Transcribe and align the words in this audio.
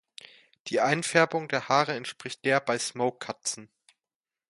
Die 0.69 0.79
Einfärbung 0.81 1.47
der 1.47 1.69
Haare 1.69 1.93
entspricht 1.93 2.43
der 2.43 2.59
bei 2.59 2.79
Smoke-Katzen. 2.79 3.69